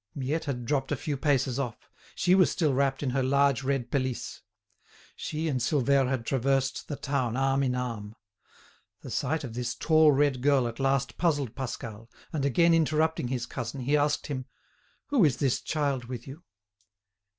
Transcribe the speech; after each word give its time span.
Miette 0.15 0.45
had 0.45 0.65
dropped 0.65 0.91
a 0.91 0.95
few 0.95 1.15
paces 1.15 1.59
off; 1.59 1.87
she 2.15 2.33
was 2.33 2.49
still 2.49 2.73
wrapped 2.73 3.03
in 3.03 3.11
her 3.11 3.21
large 3.21 3.61
red 3.61 3.91
pelisse. 3.91 4.41
She 5.15 5.47
and 5.47 5.59
Silvère 5.59 6.09
had 6.09 6.25
traversed 6.25 6.87
the 6.87 6.95
town 6.95 7.37
arm 7.37 7.61
in 7.61 7.75
arm. 7.75 8.15
The 9.03 9.11
sight 9.11 9.43
of 9.43 9.53
this 9.53 9.75
tall 9.75 10.11
red 10.11 10.41
girl 10.41 10.67
at 10.67 10.79
last 10.79 11.17
puzzled 11.19 11.53
Pascal, 11.55 12.09
and 12.33 12.43
again 12.45 12.73
interrupting 12.73 13.27
his 13.27 13.45
cousin, 13.45 13.81
he 13.81 13.95
asked 13.95 14.25
him: 14.25 14.47
"Who 15.09 15.23
is 15.23 15.37
this 15.37 15.61
child 15.61 16.05
with 16.05 16.25
you?" 16.25 16.45